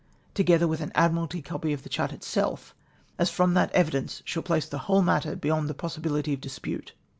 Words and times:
together 0.33 0.67
with 0.67 0.81
an 0.81 0.89
Adinn 0.95 1.27
alty 1.27 1.45
copy 1.45 1.73
of 1.73 1.83
tlie 1.83 1.91
chart 1.91 2.11
itself, 2.11 2.73
as 3.19 3.29
from 3.29 3.53
that 3.53 3.71
evidence 3.73 4.23
sliall 4.25 4.43
place 4.43 4.67
the 4.67 4.79
whole 4.89 5.03
matter 5.03 5.35
beyond 5.35 5.69
the 5.69 5.75
possibility 5.75 6.33
(.)f 6.33 6.39
dispnte. 6.41 6.93